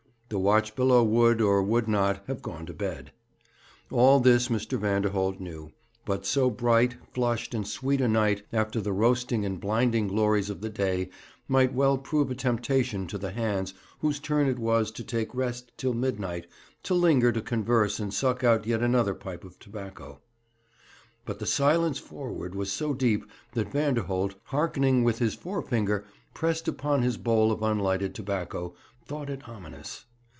[0.33, 3.11] The watch below would, or would not, have gone to bed.
[3.91, 4.79] All this Mr.
[4.79, 5.73] Vanderholt knew;
[6.05, 10.61] but so bright, flushed, and sweet a night, after the roasting and blinding glories of
[10.61, 11.09] the day,
[11.49, 15.73] might well prove a temptation to the hands whose turn it was to take rest
[15.75, 16.47] till midnight
[16.83, 20.21] to linger to converse and suck out yet another pipe of tobacco.
[21.25, 27.01] But the silence forward was so deep that Vanderholt, hearkening with his forefinger pressed upon
[27.01, 28.73] his bowl of unlighted tobacco,
[29.05, 30.05] thought it ominous.